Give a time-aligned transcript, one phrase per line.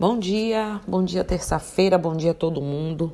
[0.00, 3.12] Bom dia, bom dia terça-feira, bom dia todo mundo.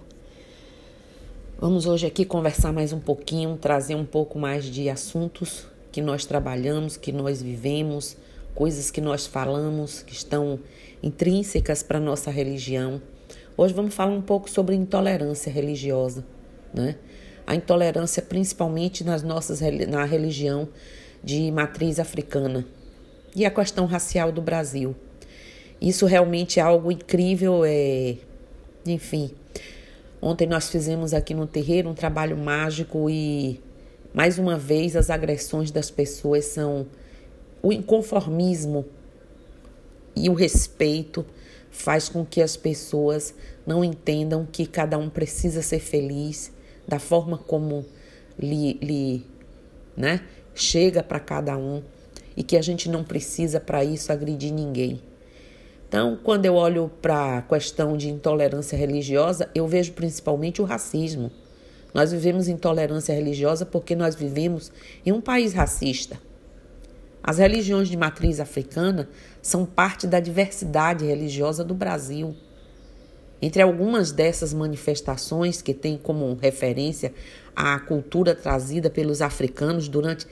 [1.58, 6.24] Vamos hoje aqui conversar mais um pouquinho, trazer um pouco mais de assuntos que nós
[6.24, 8.16] trabalhamos, que nós vivemos,
[8.54, 10.60] coisas que nós falamos, que estão
[11.02, 13.02] intrínsecas para nossa religião.
[13.56, 16.24] Hoje vamos falar um pouco sobre intolerância religiosa,
[16.72, 16.94] né?
[17.44, 20.68] A intolerância principalmente nas nossas na religião
[21.20, 22.64] de matriz africana
[23.34, 24.94] e a questão racial do Brasil.
[25.80, 28.16] Isso realmente é algo incrível, é...
[28.86, 29.30] enfim.
[30.20, 33.60] Ontem nós fizemos aqui no terreiro um trabalho mágico e
[34.14, 36.86] mais uma vez as agressões das pessoas são
[37.62, 38.86] o inconformismo
[40.16, 41.24] e o respeito
[41.70, 43.34] faz com que as pessoas
[43.66, 46.50] não entendam que cada um precisa ser feliz
[46.88, 47.84] da forma como
[48.38, 49.26] lhe, lhe
[49.96, 50.22] né,
[50.54, 51.82] chega para cada um
[52.34, 55.00] e que a gente não precisa para isso agredir ninguém.
[55.88, 61.30] Então, quando eu olho para a questão de intolerância religiosa, eu vejo principalmente o racismo.
[61.94, 64.72] Nós vivemos intolerância religiosa porque nós vivemos
[65.04, 66.20] em um país racista.
[67.22, 69.08] As religiões de matriz africana
[69.40, 72.36] são parte da diversidade religiosa do Brasil.
[73.40, 77.12] Entre algumas dessas manifestações que têm como referência
[77.54, 80.26] a cultura trazida pelos africanos durante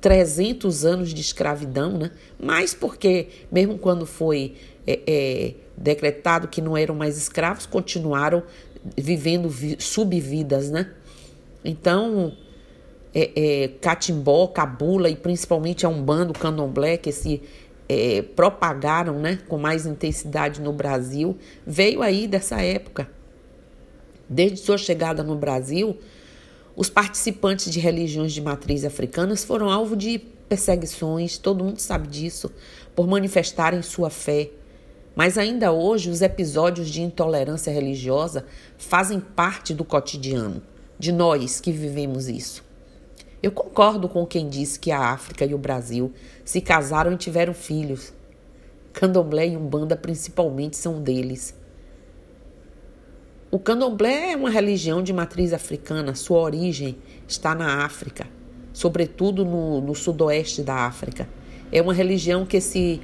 [0.00, 2.10] 300 anos de escravidão, né?
[2.38, 8.42] mas porque, mesmo quando foi é, é, decretado que não eram mais escravos, continuaram
[8.96, 10.90] vivendo vi subvidas, né?
[11.64, 12.32] Então,
[13.14, 13.30] é,
[13.64, 17.42] é, Catimbó, Cabula e principalmente a Umbanda, o Candomblé, que se
[17.88, 21.36] é, propagaram né, com mais intensidade no Brasil,
[21.66, 23.08] veio aí dessa época.
[24.28, 25.96] Desde sua chegada no Brasil,
[26.74, 32.50] os participantes de religiões de matriz africanas foram alvo de perseguições, todo mundo sabe disso,
[32.94, 34.50] por manifestarem sua fé.
[35.14, 38.46] Mas ainda hoje, os episódios de intolerância religiosa
[38.78, 40.62] fazem parte do cotidiano
[40.98, 42.64] de nós que vivemos isso.
[43.42, 46.12] Eu concordo com quem disse que a África e o Brasil
[46.44, 48.14] se casaram e tiveram filhos.
[48.92, 51.54] Candomblé e Umbanda, principalmente, são deles.
[53.50, 56.96] O candomblé é uma religião de matriz africana, sua origem
[57.28, 58.26] está na África,
[58.72, 61.28] sobretudo no, no sudoeste da África.
[61.70, 63.00] É uma religião que se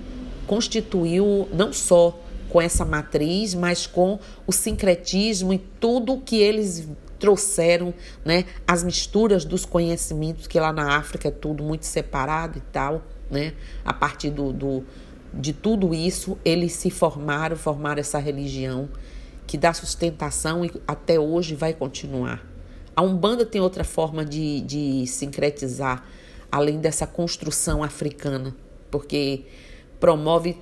[0.49, 6.89] constituiu não só com essa matriz, mas com o sincretismo e tudo que eles
[7.21, 7.93] trouxeram,
[8.25, 13.03] né, as misturas dos conhecimentos, que lá na África é tudo muito separado e tal,
[13.31, 13.53] né?
[13.85, 14.85] A partir do, do
[15.35, 18.89] de tudo isso, eles se formaram, formaram essa religião
[19.47, 22.47] que dá sustentação e até hoje vai continuar.
[22.97, 26.05] A Umbanda tem outra forma de, de sincretizar,
[26.51, 28.57] além dessa construção africana,
[28.91, 29.45] porque
[29.99, 30.57] promove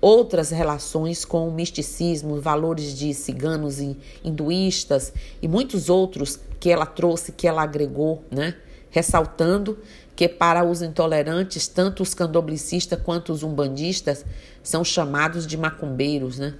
[0.00, 5.12] outras relações com o misticismo, valores de ciganos e hinduístas
[5.42, 8.54] e muitos outros que ela trouxe, que ela agregou, né?
[8.90, 9.78] Ressaltando
[10.16, 14.24] que para os intolerantes, tanto os candoblicistas quanto os umbandistas
[14.62, 16.54] são chamados de macumbeiros, né?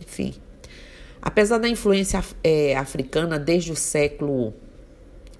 [0.00, 0.34] Enfim.
[1.22, 4.52] Apesar da influência é, africana desde o século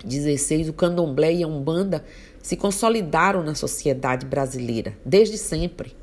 [0.08, 2.04] XVI, o candomblé e a umbanda
[2.44, 5.96] se consolidaram na sociedade brasileira desde sempre.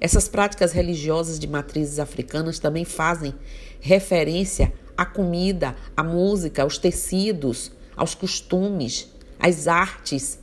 [0.00, 3.34] Essas práticas religiosas de matrizes africanas também fazem
[3.78, 10.38] referência à comida, à música, aos tecidos, aos costumes, às artes,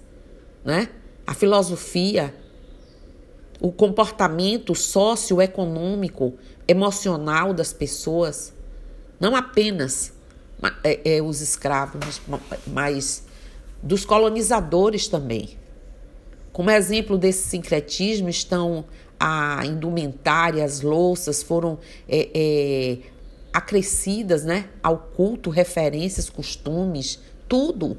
[0.64, 0.88] né?
[1.26, 2.32] à filosofia,
[3.60, 6.36] o comportamento socioeconômico,
[6.68, 8.54] emocional das pessoas
[9.20, 10.14] não apenas
[10.84, 12.22] é, é, os escravos,
[12.68, 13.24] mas
[13.82, 15.58] dos colonizadores também.
[16.52, 18.86] Como exemplo desse sincretismo estão
[19.20, 22.98] a indumentária, as louças foram é, é,
[23.54, 27.98] acrescidas né, ao culto, referências, costumes, tudo.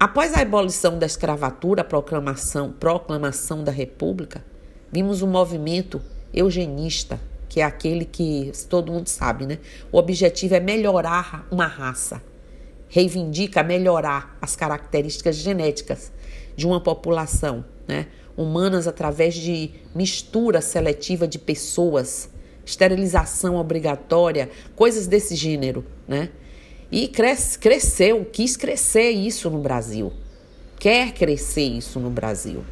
[0.00, 4.44] Após a abolição da escravatura, a proclamação, proclamação da República,
[4.92, 6.00] vimos um movimento
[6.32, 9.58] eugenista que é aquele que todo mundo sabe, né?
[9.90, 12.22] O objetivo é melhorar uma raça.
[12.88, 16.10] Reivindica melhorar as características genéticas
[16.56, 18.06] de uma população, né?
[18.36, 22.30] Humanas através de mistura seletiva de pessoas,
[22.64, 26.30] esterilização obrigatória, coisas desse gênero, né?
[26.90, 30.12] E cresce, cresceu, quis crescer isso no Brasil.
[30.78, 32.64] Quer crescer isso no Brasil.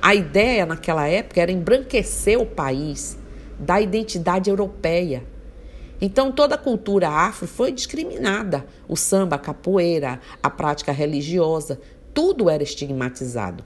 [0.00, 3.18] A ideia naquela época era embranquecer o país,
[3.58, 5.24] da identidade europeia.
[6.00, 8.66] Então, toda a cultura afro foi discriminada.
[8.86, 11.80] O samba, a capoeira, a prática religiosa,
[12.12, 13.64] tudo era estigmatizado.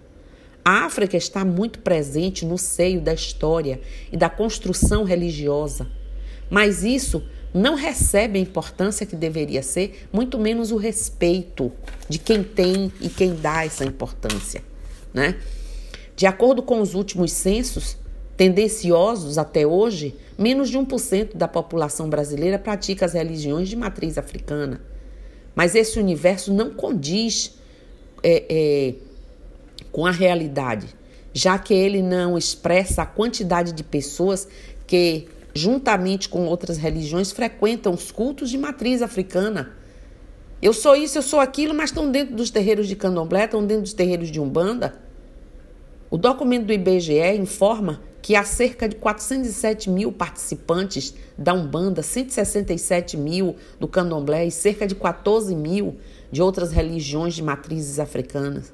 [0.65, 3.81] A África está muito presente no seio da história
[4.13, 5.89] e da construção religiosa,
[6.51, 7.23] mas isso
[7.53, 11.73] não recebe a importância que deveria ser, muito menos o respeito
[12.09, 14.63] de quem tem e quem dá essa importância,
[15.13, 15.37] né?
[16.15, 17.97] De acordo com os últimos censos,
[18.41, 24.81] tendenciosos até hoje, menos de 1% da população brasileira pratica as religiões de matriz africana.
[25.55, 27.59] Mas esse universo não condiz
[28.23, 28.95] é, é,
[29.93, 30.87] com a realidade,
[31.35, 34.49] já que ele não expressa a quantidade de pessoas
[34.87, 39.77] que, juntamente com outras religiões, frequentam os cultos de matriz africana.
[40.63, 43.83] Eu sou isso, eu sou aquilo, mas estão dentro dos terreiros de candomblé, estão dentro
[43.83, 44.95] dos terreiros de umbanda.
[46.11, 53.17] O documento do IBGE informa que há cerca de 407 mil participantes da Umbanda, 167
[53.17, 55.97] mil do Candomblé e cerca de 14 mil
[56.31, 58.73] de outras religiões de matrizes africanas.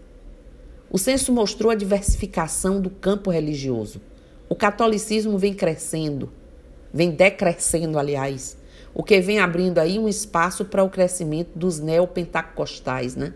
[0.90, 4.00] O censo mostrou a diversificação do campo religioso.
[4.48, 6.30] O catolicismo vem crescendo,
[6.92, 8.56] vem decrescendo, aliás,
[8.94, 13.34] o que vem abrindo aí um espaço para o crescimento dos neopentecostais, né?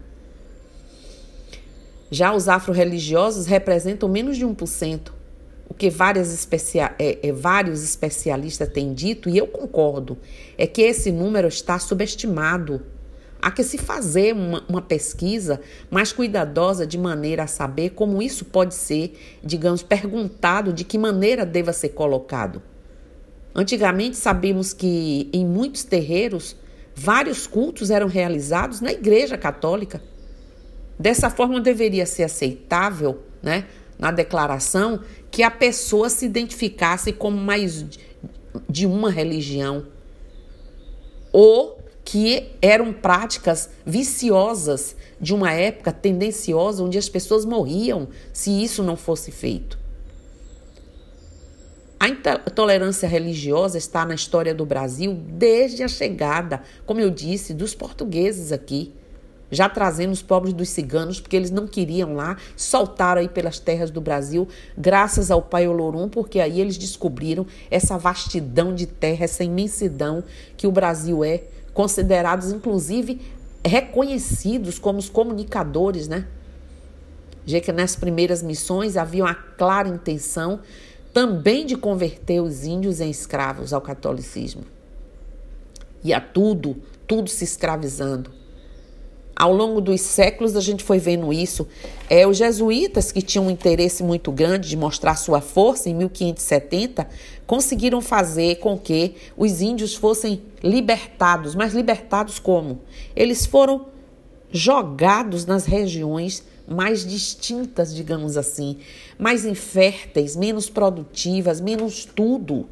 [2.11, 5.13] Já os afro-religiosos representam menos de 1%,
[5.71, 10.19] o que várias especia é, é, vários especialistas têm dito, e eu concordo,
[10.59, 12.83] é que esse número está subestimado
[13.43, 18.45] Há que se fazer uma, uma, pesquisa mais cuidadosa de maneira a saber como isso
[18.45, 22.63] pode ser, digamos, perguntado de que maneira deva ser colocado.
[23.55, 26.55] Antigamente sabemos que em muitos terreiros
[26.95, 30.03] vários cultos eram realizados na Igreja Católica.
[30.99, 33.65] Dessa forma deveria ser aceitável, né,
[33.99, 37.85] na declaração, que a pessoa se identificasse como mais
[38.69, 39.87] de uma religião
[41.33, 48.83] ou que eram práticas viciosas de uma época tendenciosa onde as pessoas morriam se isso
[48.83, 49.79] não fosse feito.
[52.01, 57.75] A intolerância religiosa está na história do Brasil desde a chegada, como eu disse, dos
[57.75, 58.93] portugueses aqui,
[59.51, 63.91] já trazendo os pobres dos ciganos, porque eles não queriam lá, soltaram aí pelas terras
[63.91, 69.43] do Brasil, graças ao Pai Olorum, porque aí eles descobriram essa vastidão de terra, essa
[69.43, 70.23] imensidão
[70.57, 71.43] que o Brasil é,
[71.75, 73.21] considerados inclusive
[73.65, 76.27] reconhecidos como os comunicadores, né?
[77.45, 80.61] Já que nas primeiras missões havia uma clara intenção
[81.13, 84.63] também de converter os índios em escravos ao catolicismo.
[86.03, 86.77] E a tudo,
[87.07, 88.31] tudo se escravizando.
[89.41, 91.67] Ao longo dos séculos a gente foi vendo isso.
[92.11, 97.09] É, os jesuítas, que tinham um interesse muito grande de mostrar sua força, em 1570,
[97.47, 101.55] conseguiram fazer com que os índios fossem libertados.
[101.55, 102.83] Mas libertados como?
[103.17, 103.87] Eles foram
[104.53, 108.77] jogados nas regiões mais distintas, digamos assim,
[109.19, 112.69] mais inférteis, menos produtivas, menos tudo.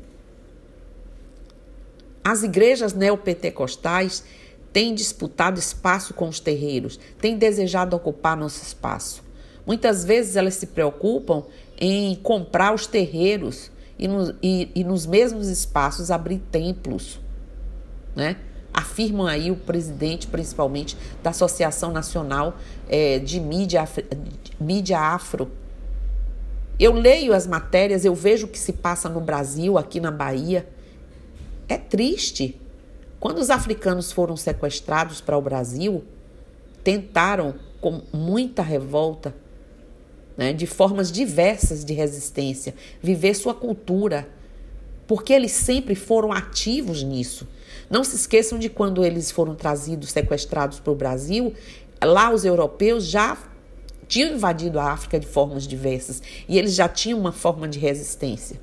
[2.23, 4.23] As igrejas neopentecostais
[4.73, 9.23] tem disputado espaço com os terreiros, tem desejado ocupar nosso espaço.
[9.67, 11.45] Muitas vezes elas se preocupam
[11.79, 17.21] em comprar os terreiros e, no, e, e nos mesmos espaços abrir templos,
[18.15, 18.37] né?
[18.73, 22.57] Afirmam aí o presidente, principalmente, da Associação Nacional
[22.89, 23.87] é, de Mídia,
[24.61, 25.51] Mídia Afro.
[26.79, 30.69] Eu leio as matérias, eu vejo o que se passa no Brasil, aqui na Bahia.
[31.69, 32.61] É triste.
[33.21, 36.05] Quando os africanos foram sequestrados para o Brasil,
[36.85, 39.35] tentaram, com muita revolta,
[40.37, 44.29] né, de formas diversas de resistência, viver sua cultura,
[45.07, 47.49] porque eles sempre foram ativos nisso.
[47.91, 51.55] Não se esqueçam de quando eles foram trazidos, sequestrados para o Brasil,
[52.03, 53.37] lá os europeus já
[54.07, 58.61] tinham invadido a África de formas diversas e eles já tinham uma forma de resistência.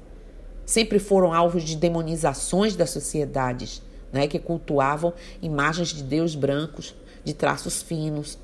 [0.65, 3.81] Sempre foram alvos de demonizações das sociedades
[4.15, 6.95] né, que cultuavam imagens de deus brancos,
[7.25, 8.39] de traços finos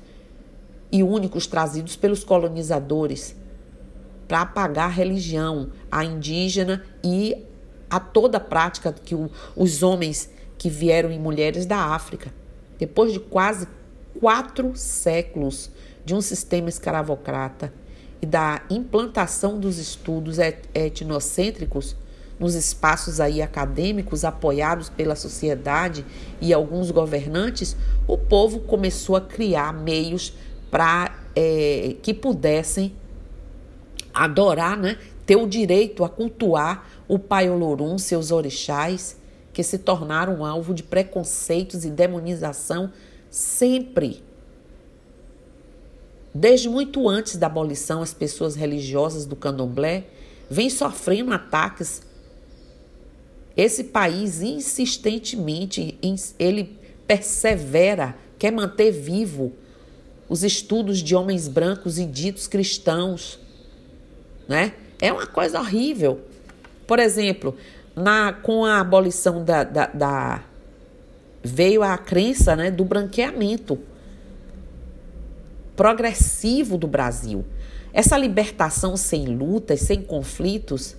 [0.92, 3.34] e únicos trazidos pelos colonizadores
[4.28, 7.34] para apagar a religião, a indígena e
[7.88, 12.34] a toda a prática que o, os homens que vieram e mulheres da África,
[12.78, 13.66] depois de quase
[14.20, 15.70] quatro séculos
[16.04, 17.72] de um sistema escravocrata
[18.20, 20.36] e da implantação dos estudos
[20.74, 21.96] etnocêntricos,
[22.38, 26.04] nos espaços aí acadêmicos apoiados pela sociedade
[26.40, 30.34] e alguns governantes, o povo começou a criar meios
[30.70, 32.92] para é, que pudessem
[34.12, 39.16] adorar, né, ter o direito a cultuar o Pai Olorum, seus orixás,
[39.52, 42.90] que se tornaram alvo de preconceitos e demonização
[43.30, 44.22] sempre.
[46.34, 50.04] Desde muito antes da abolição, as pessoas religiosas do candomblé
[50.48, 52.02] vêm sofrendo ataques.
[53.56, 55.98] Esse país insistentemente
[56.38, 59.52] ele persevera, quer manter vivo
[60.28, 63.38] os estudos de homens brancos e ditos cristãos,
[64.48, 64.72] né?
[65.00, 66.20] É uma coisa horrível.
[66.86, 67.56] Por exemplo,
[67.94, 70.44] na, com a abolição da, da, da
[71.42, 73.78] veio a crença né, do branqueamento
[75.74, 77.44] progressivo do Brasil.
[77.92, 80.96] Essa libertação sem lutas, sem conflitos,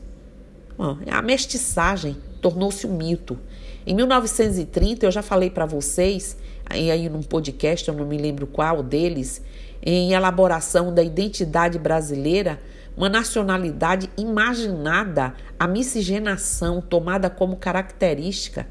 [0.77, 3.39] bom, a mestiçagem tornou-se um mito.
[3.87, 6.37] Em 1930, eu já falei para vocês,
[6.69, 9.41] aí num podcast, eu não me lembro qual deles,
[9.81, 12.59] em elaboração da identidade brasileira,
[12.95, 18.67] uma nacionalidade imaginada, a miscigenação tomada como característica.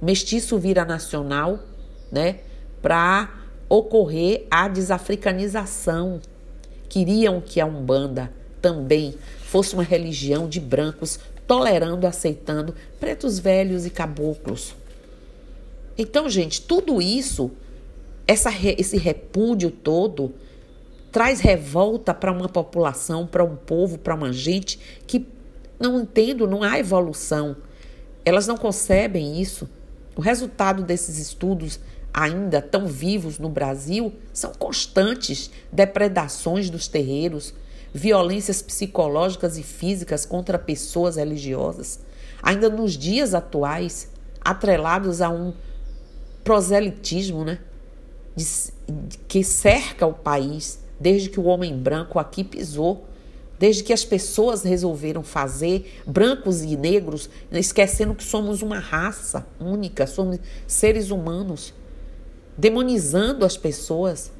[0.00, 1.58] O mestiço vira nacional,
[2.12, 2.40] né,
[2.80, 3.30] para
[3.68, 6.20] ocorrer a desafricanização.
[6.88, 9.14] Queriam que a Umbanda também
[9.54, 14.74] fosse uma religião de brancos, tolerando, aceitando pretos velhos e caboclos.
[15.96, 17.52] Então, gente, tudo isso,
[18.26, 20.34] essa, esse repúdio todo,
[21.12, 25.24] traz revolta para uma população, para um povo, para uma gente que
[25.78, 27.56] não entendo, não há evolução.
[28.24, 29.70] Elas não concebem isso.
[30.16, 31.78] O resultado desses estudos
[32.12, 37.54] ainda tão vivos no Brasil são constantes depredações dos terreiros,
[37.94, 42.00] violências psicológicas e físicas contra pessoas religiosas,
[42.42, 44.10] ainda nos dias atuais,
[44.40, 45.54] atrelados a um
[46.42, 47.60] proselitismo, né,
[48.34, 48.44] de,
[49.08, 53.06] de, que cerca o país desde que o homem branco aqui pisou,
[53.58, 60.06] desde que as pessoas resolveram fazer, brancos e negros, esquecendo que somos uma raça única,
[60.06, 61.72] somos seres humanos,
[62.58, 64.32] demonizando as pessoas.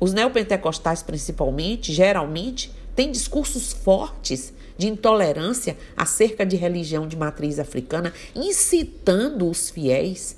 [0.00, 8.12] Os neopentecostais, principalmente, geralmente, têm discursos fortes de intolerância acerca de religião de matriz africana,
[8.34, 10.36] incitando os fiéis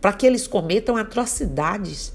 [0.00, 2.14] para que eles cometam atrocidades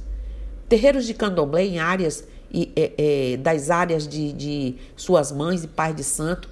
[0.70, 5.68] Terreiros de candomblé em áreas e, é, é, das áreas de, de, suas mães e
[5.68, 6.48] pais de santo,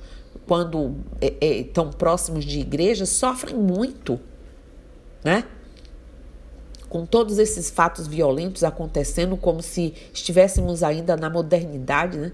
[0.47, 4.19] quando estão é, é, próximos de igrejas, sofrem muito,
[5.23, 5.43] né?
[6.89, 12.31] Com todos esses fatos violentos acontecendo, como se estivéssemos ainda na modernidade, né?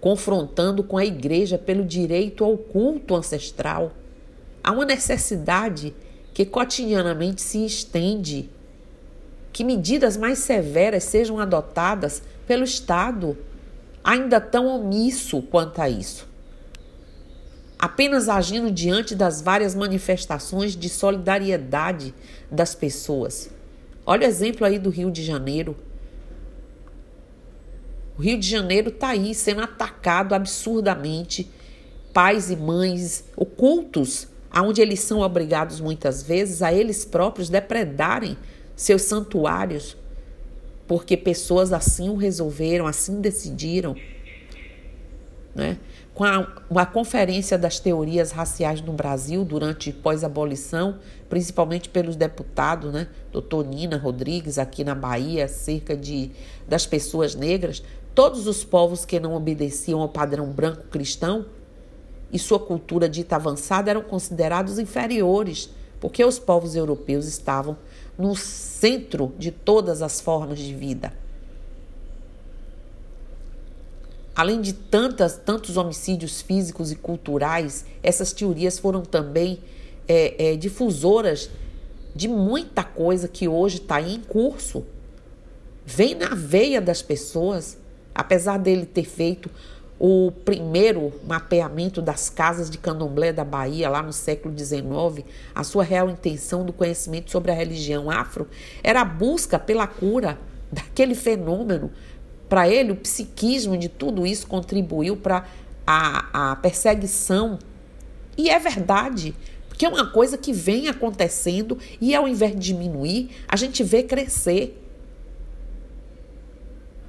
[0.00, 3.92] Confrontando com a igreja pelo direito ao culto ancestral.
[4.64, 5.94] Há uma necessidade
[6.34, 8.50] que cotidianamente se estende
[9.52, 13.36] que medidas mais severas sejam adotadas pelo Estado,
[14.02, 16.26] ainda tão omisso quanto a isso.
[17.82, 22.14] Apenas agindo diante das várias manifestações de solidariedade
[22.48, 23.50] das pessoas.
[24.06, 25.76] Olha o exemplo aí do Rio de Janeiro.
[28.16, 31.50] O Rio de Janeiro está aí sendo atacado absurdamente.
[32.12, 38.38] Pais e mães ocultos, aonde eles são obrigados muitas vezes a eles próprios depredarem
[38.76, 39.96] seus santuários,
[40.86, 43.96] porque pessoas assim o resolveram, assim decidiram.
[45.52, 45.78] Né?
[46.14, 53.08] Com a, a conferência das teorias raciais no Brasil durante pós-abolição, principalmente pelos deputados, né?
[53.32, 56.30] doutor Nina Rodrigues, aqui na Bahia, acerca de,
[56.68, 57.82] das pessoas negras,
[58.14, 61.46] todos os povos que não obedeciam ao padrão branco cristão
[62.30, 67.76] e sua cultura dita avançada eram considerados inferiores, porque os povos europeus estavam
[68.18, 71.21] no centro de todas as formas de vida.
[74.34, 79.58] Além de tantas, tantos homicídios físicos e culturais, essas teorias foram também
[80.08, 81.50] é, é, difusoras
[82.14, 84.84] de muita coisa que hoje está em curso.
[85.84, 87.76] Vem na veia das pessoas,
[88.14, 89.50] apesar dele ter feito
[89.98, 95.24] o primeiro mapeamento das casas de candomblé da Bahia, lá no século XIX,
[95.54, 98.48] a sua real intenção do conhecimento sobre a religião afro
[98.82, 100.38] era a busca pela cura
[100.72, 101.90] daquele fenômeno.
[102.52, 105.46] Para ele, o psiquismo de tudo isso contribuiu para
[105.86, 107.58] a, a perseguição.
[108.36, 109.34] E é verdade,
[109.70, 114.02] porque é uma coisa que vem acontecendo e ao invés de diminuir, a gente vê
[114.02, 114.78] crescer.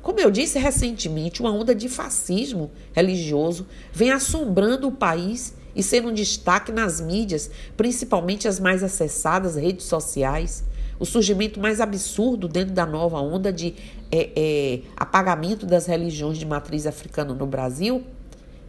[0.02, 6.08] Como eu disse recentemente, uma onda de fascismo religioso vem assombrando o país e sendo
[6.08, 10.64] um destaque nas mídias, principalmente as mais acessadas redes sociais.
[11.04, 13.76] O surgimento mais absurdo dentro da nova onda de
[14.10, 18.06] é, é, apagamento das religiões de matriz africana no Brasil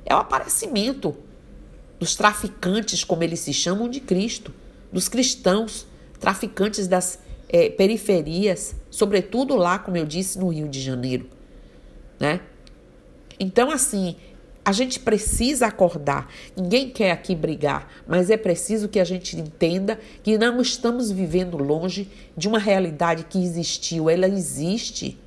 [0.05, 1.15] é o aparecimento
[1.97, 4.53] dos traficantes, como eles se chamam, de Cristo,
[4.93, 5.87] dos cristãos,
[6.19, 11.29] traficantes das é, periferias, sobretudo lá, como eu disse, no Rio de Janeiro,
[12.19, 12.41] né?
[13.39, 14.17] Então, assim,
[14.65, 16.29] a gente precisa acordar.
[16.57, 21.59] Ninguém quer aqui brigar, mas é preciso que a gente entenda que não estamos vivendo
[21.59, 25.19] longe de uma realidade que existiu, ela existe.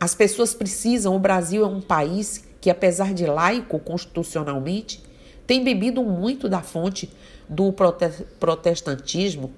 [0.00, 5.00] As pessoas precisam, o Brasil é um país que, apesar de laico constitucionalmente,
[5.46, 7.08] tem bebido muito da fonte
[7.48, 7.72] do
[8.40, 9.52] protestantismo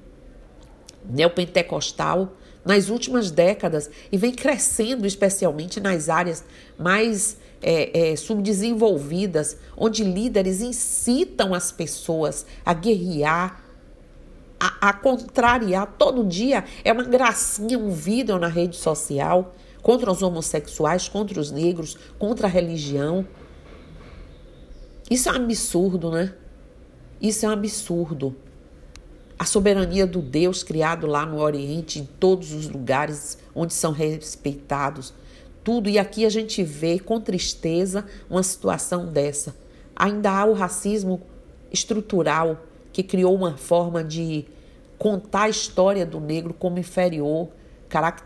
[1.08, 2.34] neopentecostal
[2.64, 6.44] nas últimas décadas e vem crescendo, especialmente nas áreas
[6.78, 13.64] mais é, é, subdesenvolvidas, onde líderes incitam as pessoas a guerrear,
[14.60, 15.94] a, a contrariar.
[15.98, 21.50] Todo dia é uma gracinha, um vídeo na rede social contra os homossexuais, contra os
[21.50, 23.26] negros, contra a religião.
[25.10, 26.34] Isso é um absurdo, né?
[27.20, 28.36] Isso é um absurdo.
[29.38, 35.14] A soberania do Deus criado lá no Oriente, em todos os lugares onde são respeitados.
[35.64, 35.88] Tudo.
[35.88, 39.56] E aqui a gente vê com tristeza uma situação dessa.
[39.96, 41.20] Ainda há o racismo
[41.72, 44.44] estrutural que criou uma forma de
[44.98, 47.48] contar a história do negro como inferior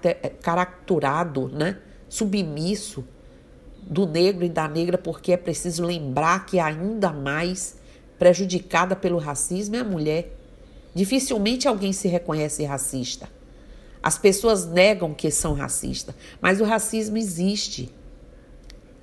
[0.05, 1.79] é, caracterado, né?
[2.09, 3.05] submisso
[3.83, 7.77] do negro e da negra, porque é preciso lembrar que ainda mais
[8.19, 10.35] prejudicada pelo racismo é a mulher.
[10.95, 13.29] Dificilmente alguém se reconhece racista.
[14.09, 17.93] As pessoas negam que são racistas, mas o racismo existe.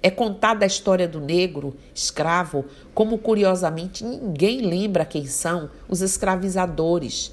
[0.02, 7.32] É contada a história do negro escravo, como curiosamente ninguém lembra quem são os escravizadores.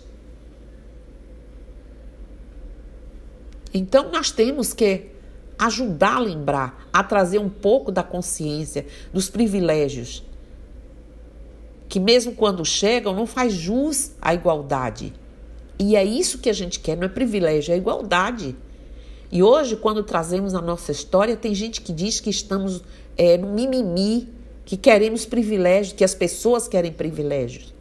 [3.72, 5.06] Então nós temos que
[5.58, 10.22] ajudar a lembrar, a trazer um pouco da consciência dos privilégios
[11.88, 15.14] que mesmo quando chegam não faz jus à igualdade.
[15.82, 18.54] E é isso que a gente quer, não é privilégio, é igualdade.
[19.32, 22.84] E hoje, quando trazemos a nossa história, tem gente que diz que estamos
[23.16, 24.28] é, no mimimi,
[24.64, 27.74] que queremos privilégios, que as pessoas querem privilégios.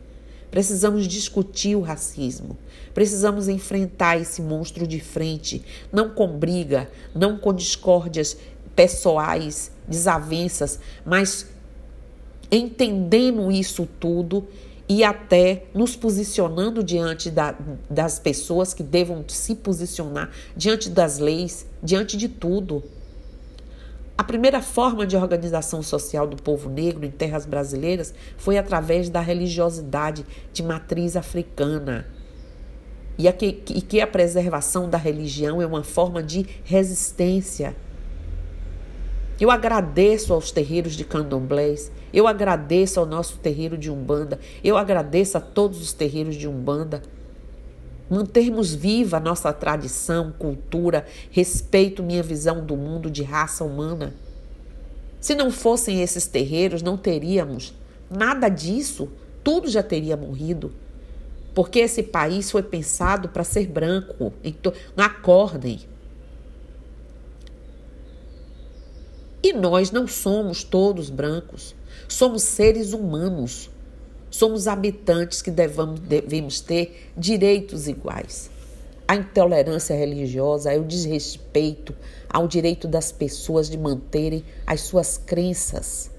[0.50, 2.58] Precisamos discutir o racismo.
[2.92, 8.36] Precisamos enfrentar esse monstro de frente, não com briga, não com discórdias
[8.76, 11.46] pessoais, desavenças, mas
[12.52, 14.48] entendendo isso tudo
[14.92, 17.56] e até nos posicionando diante da,
[17.90, 22.84] das pessoas que devam se posicionar, diante das leis, diante de tudo.
[24.18, 29.22] A primeira forma de organização social do povo negro em terras brasileiras foi através da
[29.22, 32.06] religiosidade de matriz africana.
[33.18, 37.78] E, a que, e que a preservação da religião é uma forma de resistência.
[39.42, 45.38] Eu agradeço aos terreiros de candomblés, eu agradeço ao nosso terreiro de Umbanda, eu agradeço
[45.38, 47.02] a todos os terreiros de Umbanda
[48.12, 54.14] mantermos viva a nossa tradição, cultura, respeito minha visão do mundo de raça humana.
[55.22, 57.74] Se não fossem esses terreiros, não teríamos
[58.10, 59.08] nada disso,
[59.42, 60.74] tudo já teria morrido.
[61.56, 64.34] Porque esse país foi pensado para ser branco.
[64.44, 65.80] Então, acordem.
[69.44, 71.74] E nós não somos todos brancos.
[72.08, 73.70] Somos seres humanos.
[74.30, 78.52] Somos habitantes que devemos ter direitos iguais.
[79.08, 81.94] A intolerância religiosa é o desrespeito
[82.30, 86.10] ao direito das pessoas de manterem as suas crenças.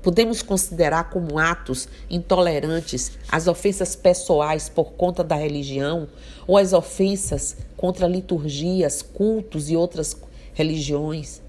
[0.00, 6.08] Podemos considerar como atos intolerantes as ofensas pessoais por conta da religião
[6.46, 10.16] ou as ofensas contra liturgias, cultos e outras
[10.54, 11.42] religiões.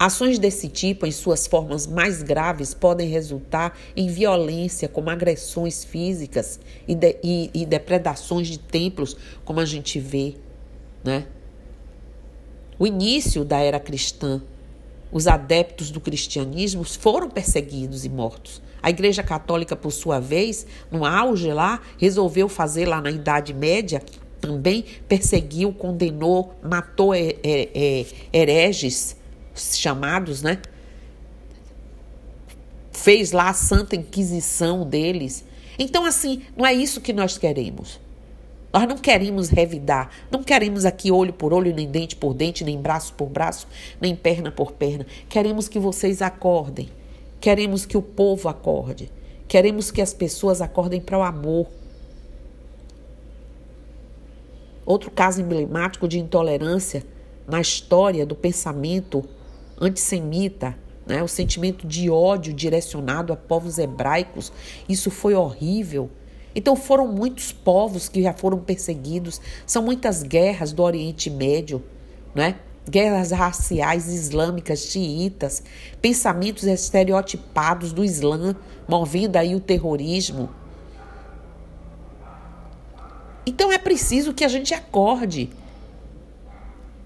[0.00, 6.58] Ações desse tipo, em suas formas mais graves, podem resultar em violência, como agressões físicas
[6.88, 10.36] e, de, e, e depredações de templos, como a gente vê.
[11.04, 11.26] Né?
[12.78, 14.40] O início da era cristã,
[15.12, 18.62] os adeptos do cristianismo foram perseguidos e mortos.
[18.82, 24.02] A Igreja Católica, por sua vez, no auge lá, resolveu fazer lá na Idade Média,
[24.40, 29.19] também perseguiu, condenou, matou é, é, é, hereges
[29.54, 30.60] chamados, né?
[32.92, 35.44] Fez lá a Santa Inquisição deles.
[35.78, 37.98] Então, assim, não é isso que nós queremos.
[38.72, 42.80] Nós não queremos revidar, não queremos aqui olho por olho, nem dente por dente, nem
[42.80, 43.66] braço por braço,
[44.00, 45.04] nem perna por perna.
[45.28, 46.88] Queremos que vocês acordem.
[47.40, 49.10] Queremos que o povo acorde.
[49.48, 51.66] Queremos que as pessoas acordem para o amor.
[54.86, 57.04] Outro caso emblemático de intolerância
[57.48, 59.24] na história do pensamento
[59.80, 61.22] antissemita, né?
[61.22, 64.52] o sentimento de ódio direcionado a povos hebraicos.
[64.88, 66.10] Isso foi horrível.
[66.54, 71.82] Então foram muitos povos que já foram perseguidos, são muitas guerras do Oriente Médio,
[72.34, 72.56] não é?
[72.88, 75.62] Guerras raciais islâmicas, xiitas,
[76.02, 78.56] pensamentos estereotipados do Islã,
[78.88, 80.50] movendo aí o terrorismo.
[83.46, 85.50] Então é preciso que a gente acorde.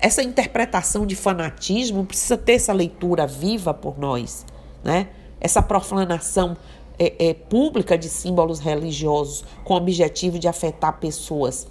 [0.05, 4.45] Essa interpretação de fanatismo precisa ter essa leitura viva por nós,
[4.83, 5.09] né?
[5.41, 6.59] Essa profanação
[6.99, 11.67] é, é, pública de símbolos religiosos com o objetivo de afetar pessoas.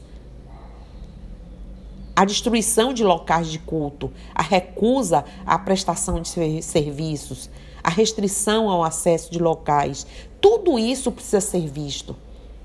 [2.15, 7.51] A destruição de locais de culto, a recusa à prestação de serviços,
[7.83, 10.07] a restrição ao acesso de locais,
[10.41, 12.15] tudo isso precisa ser visto.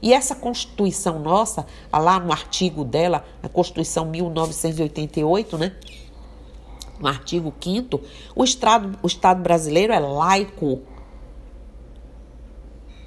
[0.00, 5.74] E essa Constituição nossa, lá no artigo dela, a Constituição 1988, né?
[7.00, 8.00] No artigo 5
[8.34, 10.80] o Estado, o Estado brasileiro é laico,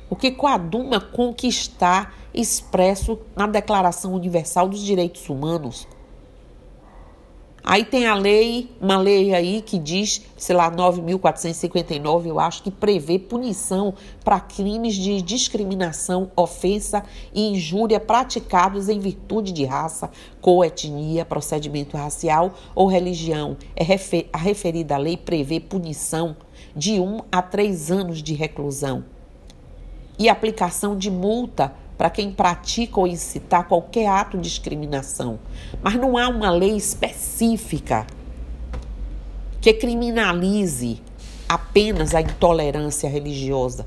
[0.09, 5.87] o que coaduma com o que está expresso na Declaração Universal dos Direitos Humanos.
[7.63, 12.71] Aí tem a lei, uma lei aí que diz, sei lá, 9.459, eu acho, que
[12.71, 13.93] prevê punição
[14.23, 20.09] para crimes de discriminação, ofensa e injúria praticados em virtude de raça,
[20.41, 23.55] cor, etnia, procedimento racial ou religião.
[23.75, 26.35] É refer a referida lei prevê punição
[26.75, 29.03] de um a três anos de reclusão
[30.17, 35.37] e aplicação de multa para quem pratica ou incitar qualquer ato de discriminação.
[35.83, 38.07] Mas não há uma lei específica
[39.61, 40.99] que criminalize
[41.47, 43.85] apenas a intolerância religiosa.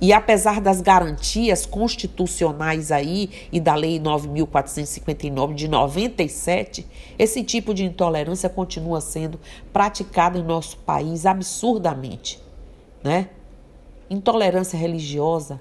[0.00, 6.84] E apesar das garantias constitucionais aí e da Lei 9459 de 97,
[7.16, 9.38] esse tipo de intolerância continua sendo
[9.72, 12.40] praticado em nosso país absurdamente,
[13.04, 13.28] né?
[14.10, 15.60] Intolerância religiosa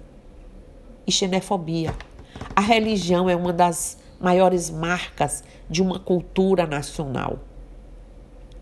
[1.06, 1.94] e xenofobia.
[2.56, 7.40] A religião é uma das maiores marcas de uma cultura nacional.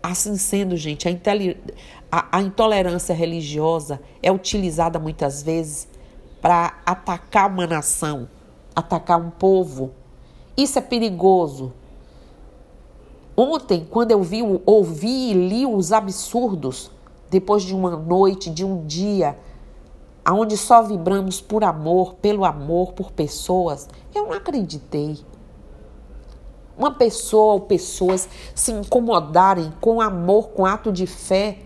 [0.02, 1.12] Assim sendo, gente, a,
[2.10, 5.86] a, a intolerância religiosa é utilizada muitas vezes
[6.40, 8.28] para atacar uma nação,
[8.74, 9.92] atacar um povo.
[10.56, 11.72] Isso é perigoso.
[13.36, 16.90] Ontem, quando eu vi, ouvi e li os absurdos,
[17.30, 19.38] depois de uma noite, de um dia
[20.30, 25.18] aonde só vibramos por amor, pelo amor, por pessoas, eu não acreditei.
[26.78, 31.58] Uma pessoa ou pessoas se incomodarem com amor, com ato de fé,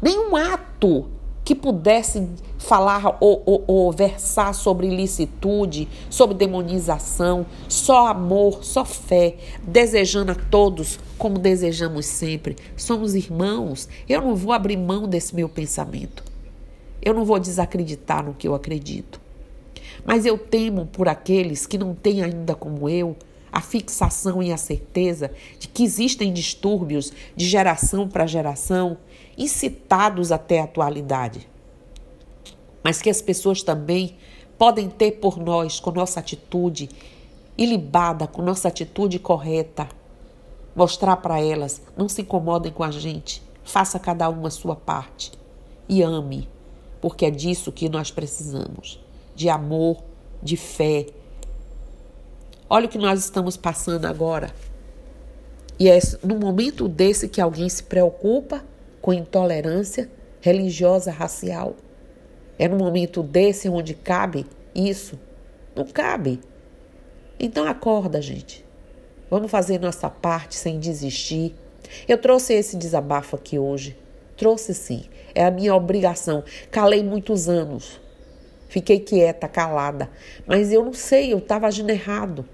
[0.00, 1.10] nenhum ato
[1.44, 9.36] que pudesse falar ou, ou, ou, versar sobre ilicitude, sobre demonização, só amor, só fé,
[9.62, 12.56] desejando a todos como desejamos sempre.
[12.74, 16.35] Somos irmãos, eu não vou abrir mão desse meu pensamento.
[17.06, 19.20] Eu não vou desacreditar no que eu acredito.
[20.04, 23.16] Mas eu temo por aqueles que não têm ainda como eu
[23.52, 28.98] a fixação e a certeza de que existem distúrbios de geração para geração,
[29.38, 31.48] incitados até a atualidade.
[32.82, 34.16] Mas que as pessoas também
[34.58, 36.88] podem ter por nós, com nossa atitude
[37.56, 39.88] ilibada, com nossa atitude correta,
[40.74, 45.30] mostrar para elas: não se incomodem com a gente, faça cada um a sua parte
[45.88, 46.55] e ame
[47.06, 49.00] porque é disso que nós precisamos
[49.32, 50.02] de amor,
[50.42, 51.06] de fé.
[52.68, 54.52] Olha o que nós estamos passando agora.
[55.78, 58.64] E é no momento desse que alguém se preocupa
[59.00, 61.76] com intolerância religiosa, racial.
[62.58, 65.16] É no momento desse onde cabe isso.
[65.76, 66.40] Não cabe.
[67.38, 68.66] Então acorda, gente.
[69.30, 71.54] Vamos fazer nossa parte sem desistir.
[72.08, 73.96] Eu trouxe esse desabafo aqui hoje
[74.36, 75.04] Trouxe sim.
[75.34, 76.44] É a minha obrigação.
[76.70, 78.00] Calei muitos anos.
[78.68, 80.10] Fiquei quieta, calada.
[80.46, 82.44] Mas eu não sei, eu estava agindo errado.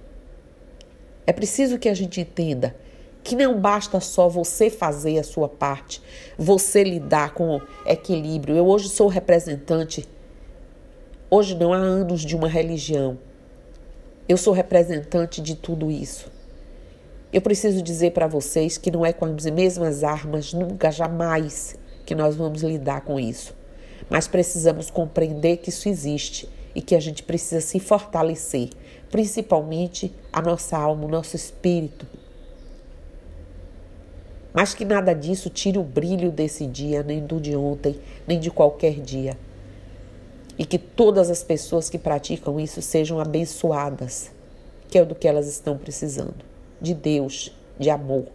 [1.27, 2.75] É preciso que a gente entenda
[3.23, 6.03] que não basta só você fazer a sua parte,
[6.37, 8.57] você lidar com equilíbrio.
[8.57, 10.09] Eu hoje sou representante,
[11.31, 13.19] hoje não há anos de uma religião.
[14.29, 16.31] Eu sou representante de tudo isso.
[17.33, 22.15] Eu preciso dizer para vocês que não é com as mesmas armas, nunca, jamais, que
[22.15, 23.57] nós vamos lidar com isso.
[24.11, 28.69] Mas precisamos compreender que isso existe e que a gente precisa se fortalecer,
[29.11, 32.07] principalmente a nossa alma, o nosso espírito.
[34.53, 38.51] Mas que nada disso tire o brilho desse dia, nem do de ontem, nem de
[38.51, 39.39] qualquer dia.
[40.59, 44.31] E que todas as pessoas que praticam isso sejam abençoadas,
[44.91, 46.52] que é o do que elas estão precisando
[46.83, 48.27] de Deus, de amor.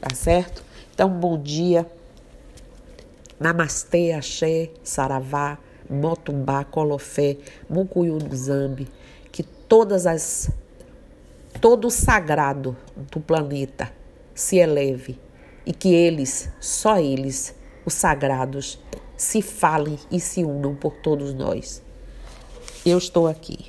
[0.00, 0.64] Tá certo?
[0.92, 1.86] Então, bom dia.
[3.38, 7.38] Namastê, axé, saravá, Motumbá, Colofé,
[7.70, 8.88] Mucuyu do Zambi,
[9.30, 10.50] que todas as
[11.60, 12.76] todo o sagrado
[13.10, 13.92] do planeta
[14.34, 15.18] se eleve
[15.66, 18.78] e que eles, só eles, os sagrados,
[19.16, 21.82] se falem e se unam por todos nós.
[22.86, 23.67] Eu estou aqui.